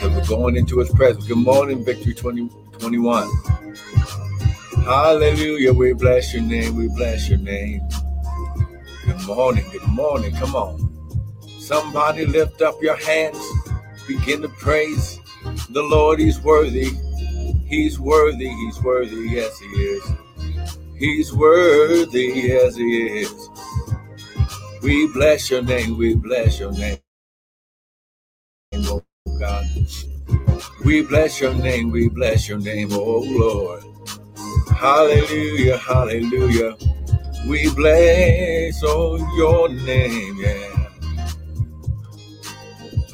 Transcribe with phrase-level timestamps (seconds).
[0.00, 1.26] because we're going into his presence.
[1.26, 3.28] Good morning, Victory 2021.
[4.84, 5.72] Hallelujah.
[5.72, 6.76] We bless your name.
[6.76, 7.82] We bless your name.
[9.04, 9.64] Good morning.
[9.72, 10.34] Good morning.
[10.36, 11.08] Come on.
[11.60, 13.38] Somebody lift up your hands.
[14.06, 15.18] Begin to praise
[15.70, 16.20] the Lord.
[16.20, 16.90] He's worthy.
[17.66, 18.48] He's worthy.
[18.48, 19.30] He's worthy.
[19.30, 20.12] Yes, he is.
[20.96, 22.32] He's worthy.
[22.34, 23.48] Yes, he is.
[24.82, 25.98] We bless your name.
[25.98, 26.98] We bless your name.
[29.38, 29.66] God.
[30.84, 31.90] We bless your name.
[31.90, 33.84] We bless your name, oh Lord.
[34.76, 35.78] Hallelujah.
[35.78, 36.76] Hallelujah.
[37.48, 40.36] We bless oh your name.
[40.38, 40.88] Yeah.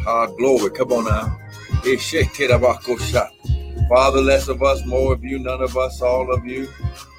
[0.07, 0.71] Ah, glory.
[0.71, 1.39] Come on now.
[3.89, 6.69] Father, less of us, more of you, none of us, all of you.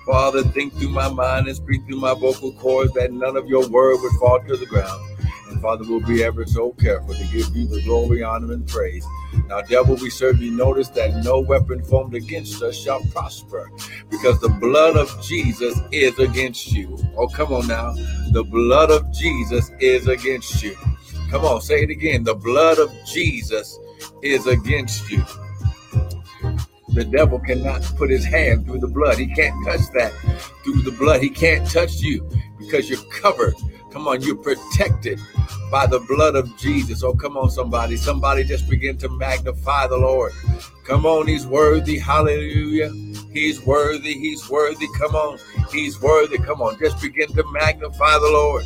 [0.06, 3.68] Father, think through my mind and speak through my vocal cords that none of your
[3.70, 5.05] word would fall to the ground.
[5.50, 9.06] And Father, we'll be ever so careful to give you the glory, honor, and praise.
[9.48, 10.52] Now, devil, we serve you.
[10.52, 13.70] Notice that no weapon formed against us shall prosper
[14.10, 16.98] because the blood of Jesus is against you.
[17.16, 17.94] Oh, come on now.
[18.32, 20.76] The blood of Jesus is against you.
[21.30, 22.24] Come on, say it again.
[22.24, 23.78] The blood of Jesus
[24.22, 25.24] is against you.
[26.90, 29.18] The devil cannot put his hand through the blood.
[29.18, 30.14] He can't touch that
[30.64, 31.22] through the blood.
[31.22, 33.56] He can't touch you because you're covered.
[33.96, 35.22] Come on, you're protected
[35.72, 37.02] by the blood of Jesus.
[37.02, 37.96] Oh, come on, somebody.
[37.96, 40.34] Somebody just begin to magnify the Lord.
[40.84, 41.98] Come on, he's worthy.
[41.98, 42.92] Hallelujah.
[43.32, 44.12] He's worthy.
[44.12, 44.88] He's worthy.
[44.98, 45.40] Come on.
[45.72, 46.38] He's worthy.
[46.38, 46.78] Come on.
[46.78, 48.66] Just begin to magnify the Lord.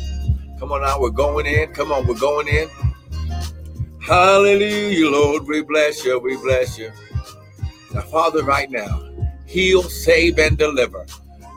[0.58, 1.00] Come on now.
[1.00, 1.72] We're going in.
[1.74, 2.08] Come on.
[2.08, 2.68] We're going in.
[4.00, 5.46] Hallelujah, Lord.
[5.46, 6.18] We bless you.
[6.18, 6.90] We bless you.
[7.94, 9.00] Now, Father, right now,
[9.46, 11.06] heal, save, and deliver.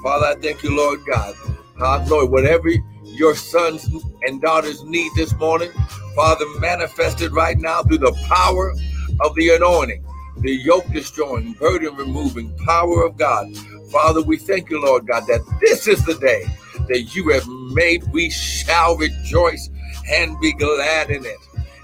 [0.03, 1.33] Father, I thank you, Lord God.
[1.81, 2.69] Uh, Lord, whatever
[3.13, 3.87] your sons
[4.23, 5.71] and daughters need this morning,
[6.15, 8.73] Father, manifested right now through the power
[9.21, 10.03] of the anointing,
[10.37, 13.55] the yoke destroying, burden removing power of God.
[13.91, 16.45] Father, we thank you, Lord God, that this is the day
[16.87, 18.03] that you have made.
[18.11, 19.69] We shall rejoice
[20.11, 21.37] and be glad in it.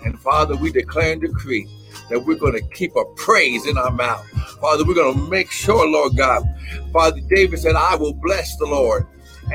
[0.04, 1.68] And Father, we declare and decree
[2.10, 4.26] that we're going to keep a praise in our mouth.
[4.60, 6.44] Father, we're going to make sure, Lord God.
[6.92, 9.06] Father, David said, I will bless the Lord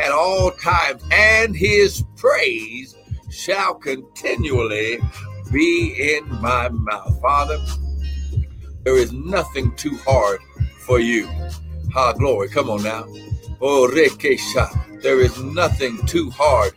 [0.01, 2.95] at all times, and his praise
[3.31, 4.99] shall continually
[5.53, 7.21] be in my mouth.
[7.21, 7.59] Father,
[8.85, 10.41] there is nothing too hard
[10.79, 11.27] for you.
[11.93, 12.49] Ha, glory.
[12.49, 13.05] Come on now.
[13.61, 15.03] Oh, rekesha.
[15.03, 16.73] There is nothing too hard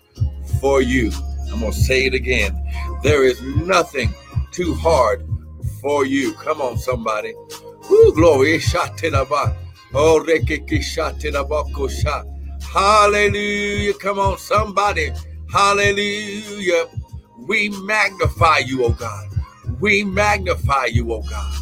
[0.62, 1.12] for you.
[1.52, 2.56] I'm going to say it again.
[3.04, 4.14] There is nothing
[4.52, 5.28] too hard
[5.82, 6.34] for you.
[6.34, 7.34] Come on, somebody.
[7.90, 8.60] Woo, glory.
[9.94, 10.24] Oh,
[12.74, 13.94] Hallelujah.
[13.96, 15.12] Come on, somebody.
[15.52, 16.86] Hallelujah.
[17.48, 19.30] We magnify you, oh God.
[19.80, 21.54] We magnify you, oh God.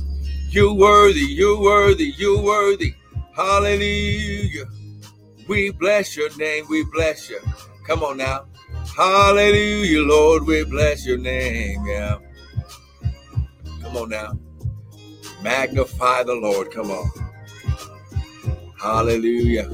[0.50, 2.96] You worthy, you worthy, you worthy.
[3.36, 4.66] Hallelujah.
[5.48, 6.66] We bless your name.
[6.70, 7.40] We bless you.
[7.86, 8.46] Come on now.
[8.96, 10.46] Hallelujah, Lord.
[10.46, 11.86] We bless your name.
[11.86, 12.18] Yeah.
[13.82, 14.40] Come on now.
[15.44, 16.72] Magnify the Lord.
[16.72, 17.12] Come on.
[18.80, 19.70] Hallelujah.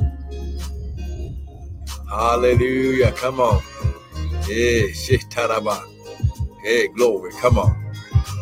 [2.11, 3.13] Hallelujah.
[3.13, 3.63] Come on.
[4.47, 5.81] Yeah, shitaraba.
[6.63, 7.31] Hey, glory.
[7.39, 7.94] Come on.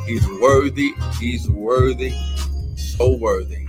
[0.07, 0.93] He's worthy.
[1.19, 2.13] He's worthy.
[2.75, 3.67] So worthy.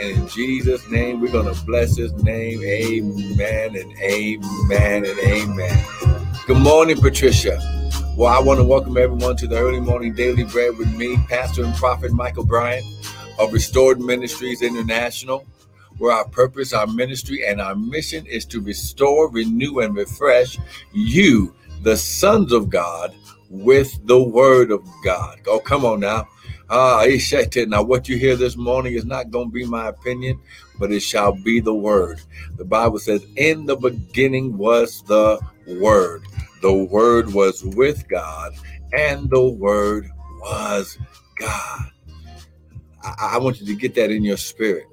[0.00, 2.62] And in Jesus' name, we're going to bless his name.
[2.62, 5.86] Amen and amen and amen.
[6.46, 7.58] Good morning, Patricia.
[8.16, 11.64] Well, I want to welcome everyone to the early morning daily bread with me, Pastor
[11.64, 12.84] and Prophet Michael Bryant
[13.38, 15.46] of Restored Ministries International,
[16.02, 20.58] where our purpose, our ministry, and our mission is to restore, renew, and refresh
[20.92, 23.14] you, the sons of God,
[23.48, 25.40] with the word of God.
[25.46, 26.26] Oh, come on now.
[26.70, 27.04] Ah,
[27.68, 30.40] now what you hear this morning is not going to be my opinion,
[30.78, 32.20] but it shall be the word.
[32.56, 36.24] The Bible says, In the beginning was the word
[36.62, 38.54] the Word was with God,
[38.92, 40.08] and the Word
[40.40, 40.96] was
[41.36, 41.90] God.
[43.02, 44.86] I, I want you to get that in your spirit.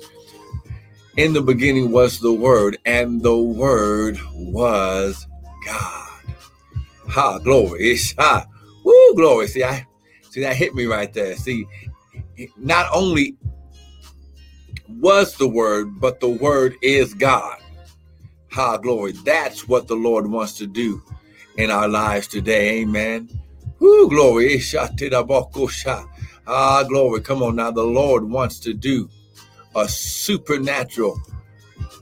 [1.17, 5.27] In the beginning was the Word, and the Word was
[5.65, 6.09] God.
[7.09, 7.89] Ha, glory.
[7.89, 8.45] It's ha.
[8.83, 9.47] Woo, glory.
[9.47, 9.85] See, I
[10.29, 11.35] see that hit me right there.
[11.35, 11.65] See,
[12.55, 13.35] not only
[14.87, 17.57] was the word, but the word is God.
[18.51, 19.13] Ha, glory.
[19.13, 21.01] That's what the Lord wants to do
[21.57, 22.81] in our lives today.
[22.81, 23.29] Amen.
[23.79, 24.61] Whoo, glory.
[26.47, 27.21] Ah, glory.
[27.21, 27.71] Come on now.
[27.71, 29.09] The Lord wants to do
[29.79, 31.19] a supernatural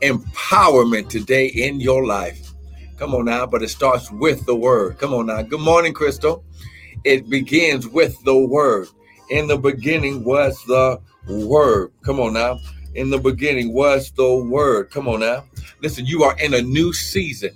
[0.02, 2.54] empowerment today in your life.
[2.98, 4.98] Come on now, but it starts with the word.
[4.98, 5.42] Come on now.
[5.44, 6.44] Good morning, Crystal.
[7.04, 8.88] It begins with the word.
[9.30, 11.92] In the beginning was the word.
[12.04, 12.60] Come on now.
[12.96, 14.90] In the beginning was the word.
[14.90, 15.46] Come on now.
[15.82, 17.52] Listen, you are in a new season.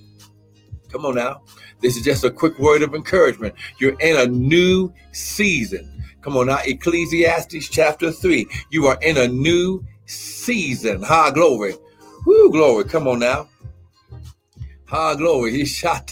[0.91, 1.41] Come on now.
[1.79, 3.56] This is just a quick word of encouragement.
[3.79, 6.03] You're in a new season.
[6.21, 6.59] Come on now.
[6.63, 8.47] Ecclesiastes chapter 3.
[8.69, 11.02] You are in a new season.
[11.02, 11.75] High glory.
[12.25, 12.84] Whoo, glory.
[12.84, 13.48] Come on now.
[14.86, 15.52] High glory.
[15.52, 16.12] He shot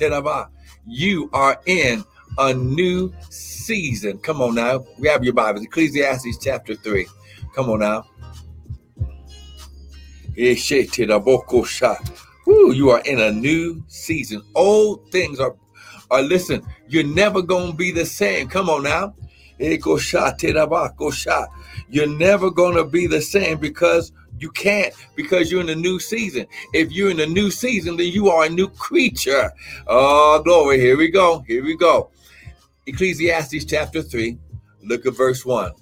[0.85, 2.03] You are in
[2.37, 4.17] a new season.
[4.19, 4.79] Come on now.
[4.99, 5.63] Grab your Bibles.
[5.63, 7.05] Ecclesiastes chapter 3.
[7.53, 8.05] Come on now.
[12.45, 14.41] Woo, you are in a new season.
[14.55, 15.55] Old things are,
[16.09, 18.47] are listen, you're never going to be the same.
[18.47, 19.13] Come on now.
[21.89, 25.99] You're never going to be the same because you can't because you're in a new
[25.99, 26.45] season.
[26.73, 29.51] If you're in a new season, then you are a new creature.
[29.87, 30.79] Oh, glory.
[30.79, 31.39] Here we go.
[31.47, 32.11] Here we go.
[32.85, 34.37] Ecclesiastes chapter 3,
[34.83, 35.73] look at verse 1.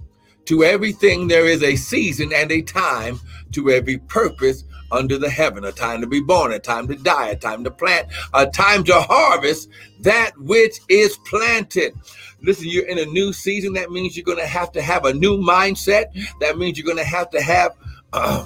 [0.45, 3.19] To everything there is a season and a time,
[3.51, 7.29] to every purpose under the heaven a time to be born, a time to die,
[7.29, 9.69] a time to plant, a time to harvest
[10.01, 11.93] that which is planted.
[12.41, 13.73] Listen, you're in a new season.
[13.73, 16.05] That means you're going to have to have a new mindset.
[16.39, 17.71] That means you're going to have to have
[18.13, 18.45] uh,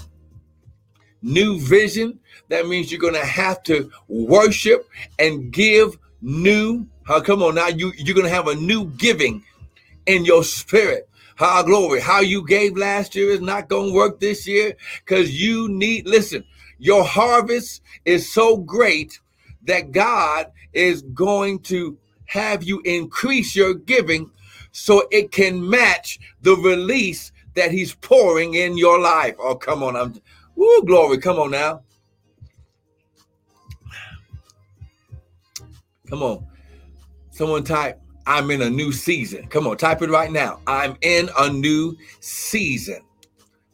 [1.22, 2.20] new vision.
[2.50, 4.90] That means you're going to have to worship
[5.20, 6.88] and give new.
[7.04, 7.68] How come on now?
[7.68, 9.44] You you're going to have a new giving
[10.06, 11.10] in your spirit.
[11.42, 12.00] How glory.
[12.00, 16.06] How you gave last year is not going to work this year because you need,
[16.06, 16.44] listen,
[16.78, 19.20] your harvest is so great
[19.64, 24.30] that God is going to have you increase your giving
[24.72, 29.34] so it can match the release that he's pouring in your life.
[29.40, 29.96] Oh, come on.
[29.96, 30.22] I'm
[30.56, 31.18] woo, glory.
[31.18, 31.82] Come on now.
[36.08, 36.46] Come on.
[37.32, 39.48] Someone type, I'm in a new season.
[39.48, 40.60] Come on, type it right now.
[40.68, 43.02] I'm in a new season.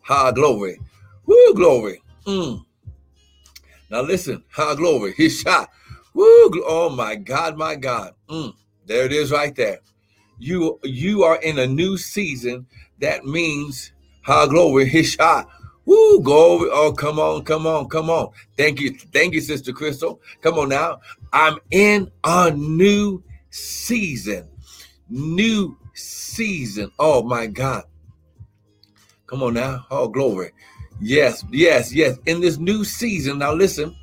[0.01, 0.79] Ha, glory.
[1.25, 2.01] Woo, glory.
[2.25, 2.63] Mm.
[3.89, 5.13] Now listen, ha, glory.
[5.17, 5.69] His shot.
[6.13, 8.13] Woo, oh my God, my God.
[8.29, 8.53] Mm.
[8.85, 9.79] There it is right there.
[10.39, 12.65] You you are in a new season.
[12.99, 13.91] That means,
[14.21, 14.85] ha, glory.
[14.85, 15.49] His shot.
[15.85, 16.69] Woo, glory.
[16.71, 18.31] Oh, come on, come on, come on.
[18.57, 18.91] Thank you.
[19.13, 20.21] Thank you, Sister Crystal.
[20.41, 20.99] Come on now.
[21.31, 23.23] I'm in a new
[23.57, 24.47] season.
[25.09, 26.91] New season.
[26.99, 27.83] Oh my God.
[29.25, 29.85] Come on now.
[29.91, 30.51] Oh, glory.
[31.01, 32.17] Yes, yes, yes.
[32.25, 33.95] In this new season, now listen.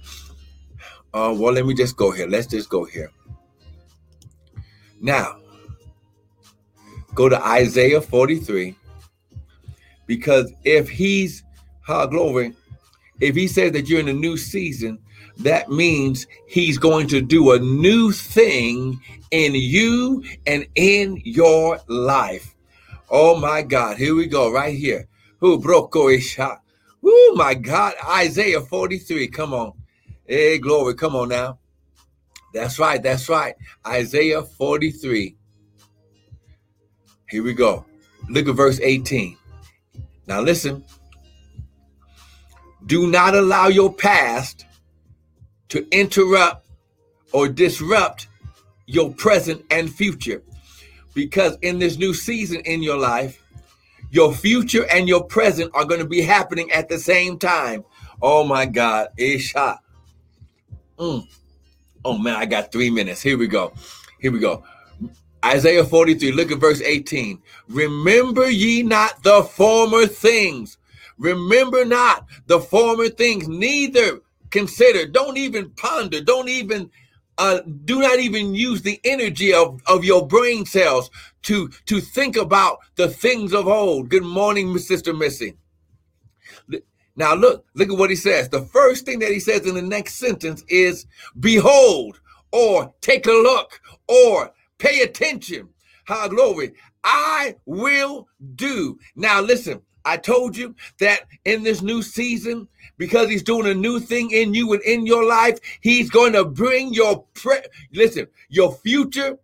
[1.13, 2.27] Uh, well, let me just go here.
[2.27, 3.11] Let's just go here.
[5.01, 5.39] Now,
[7.15, 8.77] go to Isaiah 43.
[10.07, 11.43] Because if he's,
[11.89, 12.55] oh, glory,
[13.21, 14.99] if he says that you're in a new season,
[15.39, 19.01] that means he's going to do a new thing
[19.31, 22.55] in you and in your life.
[23.11, 25.09] Oh my God, here we go, right here.
[25.41, 26.61] Who broke Isha?
[27.05, 29.29] Oh my God, Isaiah 43.
[29.29, 29.73] Come on.
[30.27, 30.95] Hey, glory.
[30.95, 31.59] Come on now.
[32.55, 33.03] That's right.
[33.03, 33.55] That's right.
[33.87, 35.37] Isaiah 43.
[37.29, 37.85] Here we go.
[38.31, 39.37] Look at verse 18.
[40.27, 40.85] Now listen.
[42.87, 44.67] Do not allow your past
[45.71, 46.67] to interrupt
[47.33, 48.29] or disrupt
[48.87, 50.43] your present and future.
[51.15, 53.43] Because in this new season in your life,
[54.11, 57.85] your future and your present are going to be happening at the same time.
[58.21, 59.09] Oh my God.
[59.17, 59.81] Isha.
[60.99, 61.27] Mm.
[62.05, 63.23] Oh man, I got three minutes.
[63.23, 63.73] Here we go.
[64.21, 64.63] Here we go.
[65.45, 67.43] Isaiah 43, look at verse 18.
[67.69, 70.79] Remember ye not the former things.
[71.19, 76.91] Remember not the former things, neither consider, don't even ponder, don't even
[77.39, 81.11] uh, do not even use the energy of, of your brain cells
[81.43, 84.09] to to think about the things of old.
[84.09, 85.55] Good morning, Sister Missy.
[87.17, 88.49] Now look, look at what he says.
[88.49, 91.07] The first thing that he says in the next sentence is
[91.39, 92.21] behold,
[92.53, 95.69] or take a look, or pay attention.
[96.05, 96.75] How glory.
[97.03, 98.99] I will do.
[99.17, 104.01] Now listen, I told you that in this new season, because he's doing a new
[104.01, 108.75] thing in you and in your life, he's going to bring your pre- listen, your
[108.77, 109.39] future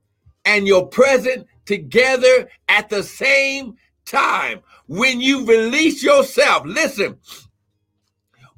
[0.44, 4.60] and your present together at the same time.
[4.86, 7.18] When you release yourself, listen,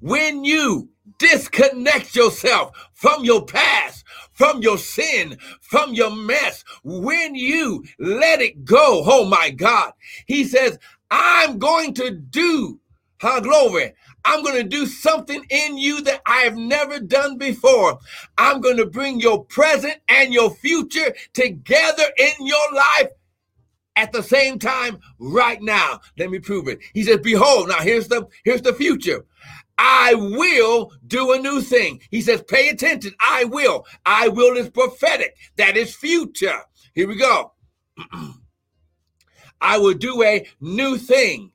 [0.00, 7.84] when you disconnect yourself from your past, from your sin, from your mess, when you
[7.98, 9.92] let it go, oh my God,
[10.26, 10.78] he says,
[11.14, 12.80] I'm going to do,
[13.20, 13.92] huh, glory.
[14.24, 17.98] I'm going to do something in you that I have never done before.
[18.38, 23.10] I'm going to bring your present and your future together in your life
[23.94, 26.00] at the same time right now.
[26.16, 26.78] Let me prove it.
[26.94, 29.26] He says, Behold, now here's the here's the future.
[29.76, 32.00] I will do a new thing.
[32.10, 33.12] He says, pay attention.
[33.20, 33.84] I will.
[34.06, 35.34] I will is prophetic.
[35.56, 36.60] That is future.
[36.94, 37.52] Here we go.
[39.62, 41.52] I will do a new thing.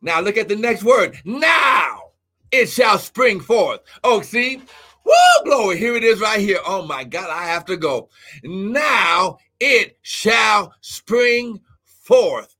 [0.00, 1.18] Now look at the next word.
[1.24, 2.12] Now
[2.52, 3.80] it shall spring forth.
[4.04, 4.62] Oh, see?
[5.04, 5.76] Woo, glory.
[5.78, 6.60] Here it is right here.
[6.64, 8.08] Oh my God, I have to go.
[8.44, 12.54] Now it shall spring forth.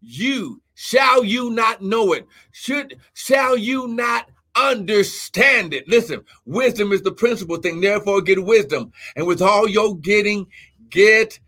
[0.00, 2.26] You shall you not know it?
[2.52, 5.88] Should shall you not understand it?
[5.88, 7.80] Listen, wisdom is the principal thing.
[7.80, 8.92] Therefore, get wisdom.
[9.16, 10.46] And with all your getting,
[10.90, 11.40] get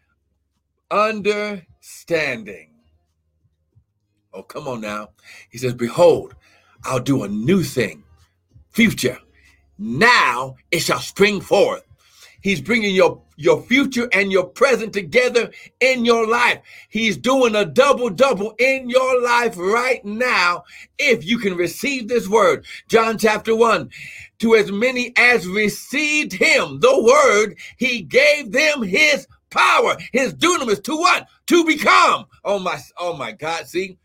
[0.91, 2.76] understanding.
[4.37, 5.09] Oh, come on now.
[5.49, 6.35] He says, Behold,
[6.85, 8.05] I'll do a new thing.
[8.69, 9.19] Future.
[9.79, 11.83] Now it shall spring forth.
[12.43, 15.51] He's bringing your, your future and your present together
[15.81, 16.61] in your life.
[16.91, 20.65] He's doing a double double in your life right now
[20.99, 22.67] if you can receive this word.
[22.89, 23.91] John chapter 1
[24.41, 30.85] To as many as received him, the word, he gave them his power, his dunamis
[30.85, 31.27] to what?
[31.47, 32.27] To become.
[32.45, 33.67] Oh my, oh my God.
[33.67, 33.97] See,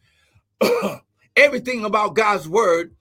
[1.36, 2.96] everything about God's word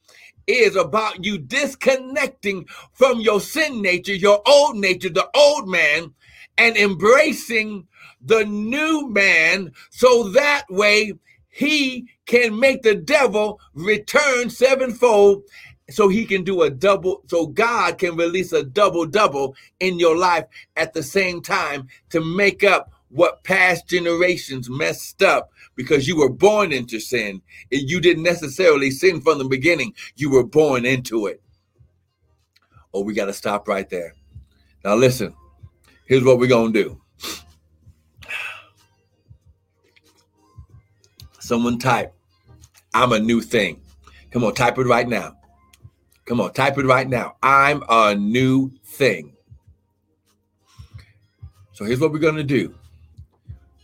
[0.47, 6.13] is about you disconnecting from your sin nature, your old nature, the old man,
[6.59, 7.87] and embracing
[8.21, 11.15] the new man so that way
[11.49, 15.43] he can make the devil return sevenfold
[15.89, 20.17] so he can do a double so god can release a double double in your
[20.17, 20.45] life
[20.77, 26.31] at the same time to make up what past generations messed up because you were
[26.31, 27.43] born into sin.
[27.71, 31.43] You didn't necessarily sin from the beginning, you were born into it.
[32.93, 34.15] Oh, we got to stop right there.
[34.85, 35.35] Now, listen,
[36.07, 37.01] here's what we're going to do.
[41.39, 42.15] Someone type,
[42.95, 43.81] I'm a new thing.
[44.31, 45.37] Come on, type it right now.
[46.25, 47.37] Come on, type it right now.
[47.43, 49.35] I'm a new thing.
[51.73, 52.75] So here's what we're going to do.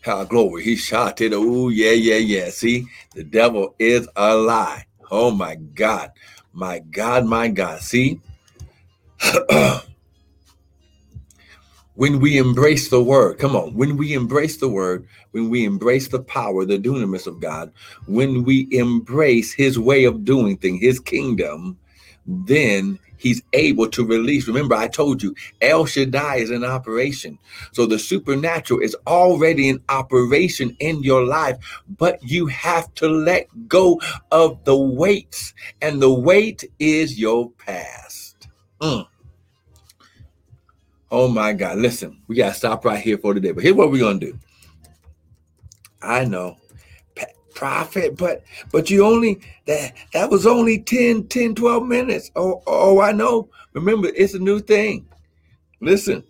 [0.07, 0.63] Ah, glory.
[0.63, 1.33] He shot it.
[1.35, 2.51] Oh, yeah, yeah, yeah.
[2.51, 4.85] See, the devil is a lie.
[5.11, 6.13] Oh, my God.
[6.53, 7.81] My God, my God.
[7.81, 8.21] See?
[11.95, 16.09] when we embrace the word, come on, when we embrace the word, when we embrace
[16.09, 17.73] the power, the dunamis of God,
[18.07, 21.79] when we embrace his way of doing things, his kingdom,
[22.27, 24.47] then he's able to release.
[24.47, 27.39] Remember, I told you El Shaddai is in operation.
[27.73, 31.57] So the supernatural is already in operation in your life,
[31.99, 38.49] but you have to let go of the weights, and the weight is your past.
[38.81, 39.07] Mm.
[41.11, 41.79] Oh my God.
[41.79, 43.53] Listen, we got to stop right here for today.
[43.53, 44.39] But here's what we're going to do.
[46.03, 46.57] I know
[47.57, 52.31] prophet but but you only that that was only 10 10 12 minutes.
[52.37, 53.51] Oh oh i know.
[53.73, 55.07] Remember it's a new thing.
[55.81, 56.23] Listen.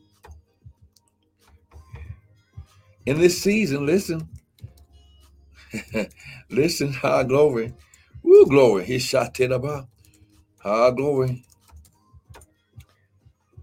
[3.06, 4.28] In this season listen.
[6.50, 7.74] Listen high glory.
[8.22, 8.84] Woo, glory.
[8.84, 9.88] He shot it about
[10.58, 11.44] high glory.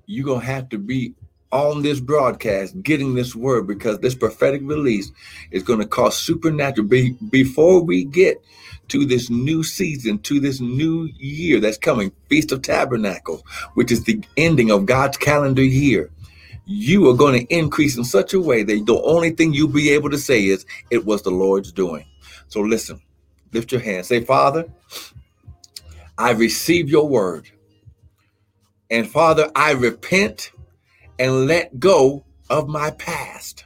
[0.05, 1.15] You're gonna have to be
[1.53, 5.11] on this broadcast getting this word because this prophetic release
[5.51, 6.87] is going to cause supernatural.
[6.87, 8.43] Be, before we get
[8.89, 13.41] to this new season to this new year that's coming feast of tabernacles
[13.75, 16.11] which is the ending of god's calendar year
[16.65, 19.89] you are going to increase in such a way that the only thing you'll be
[19.91, 22.05] able to say is it was the lord's doing.
[22.47, 23.01] So listen
[23.51, 24.05] lift your hand.
[24.05, 24.65] Say father
[26.17, 27.49] i receive your word.
[28.89, 30.51] And father i repent
[31.19, 33.65] and let go of my past.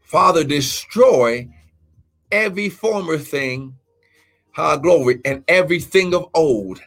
[0.00, 1.48] Father, destroy
[2.30, 3.74] every former thing,
[4.56, 6.80] ah, glory, and everything of old.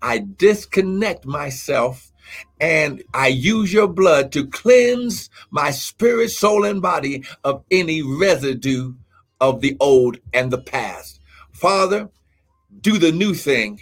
[0.00, 2.12] I disconnect myself
[2.60, 8.94] and I use your blood to cleanse my spirit, soul, and body of any residue
[9.40, 11.20] of the old and the past.
[11.52, 12.08] Father,
[12.80, 13.80] do the new thing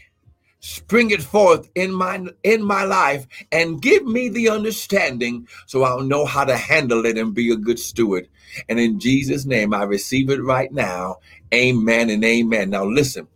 [0.60, 6.02] spring it forth in my in my life and give me the understanding so I'll
[6.02, 8.28] know how to handle it and be a good steward.
[8.68, 11.16] And in Jesus name I receive it right now.
[11.52, 12.70] Amen and amen.
[12.70, 13.26] Now listen.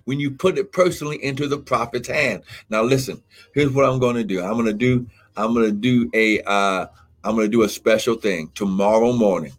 [0.09, 2.41] When you put it personally into the prophet's hand.
[2.67, 3.21] Now listen,
[3.53, 4.41] here's what I'm going to do.
[4.41, 5.05] I'm going to do
[5.37, 6.87] I'm going to do a uh
[7.23, 9.53] I'm going to do a special thing tomorrow morning.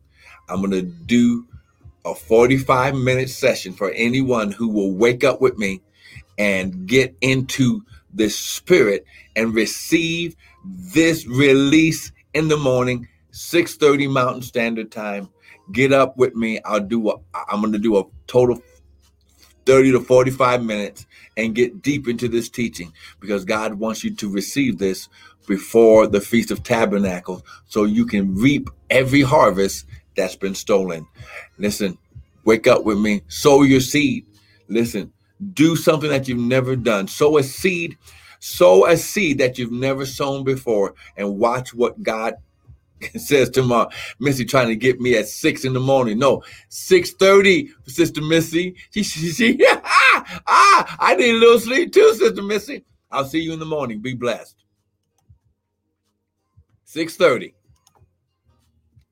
[0.49, 1.47] I'm going to do
[2.05, 5.83] a 45 minute session for anyone who will wake up with me
[6.37, 9.05] and get into the spirit
[9.37, 15.29] and receive this release in the morning 6:30 mountain standard time
[15.71, 17.15] get up with me i'll do a
[17.49, 18.61] i'm going to do a total
[19.71, 24.29] 30 to 45 minutes and get deep into this teaching because god wants you to
[24.29, 25.09] receive this
[25.47, 29.87] before the feast of tabernacles so you can reap every harvest
[30.17, 31.07] that's been stolen.
[31.59, 31.97] Listen
[32.45, 33.23] wake up with me.
[33.29, 34.27] Sow your seed.
[34.69, 35.13] Listen
[35.55, 37.09] do something that you've never done.
[37.09, 37.97] Sow a seed,
[38.41, 42.35] sow a seed that you've never sown before, and watch what God
[43.17, 43.89] says tomorrow.
[44.19, 46.19] Missy trying to get me at six in the morning.
[46.19, 48.77] No, six thirty, Sister Missy.
[48.93, 52.85] She, she, she ah, ah, I need a little sleep too, Sister Missy.
[53.11, 54.01] I'll see you in the morning.
[54.01, 54.57] Be blessed.
[56.85, 57.55] Six thirty.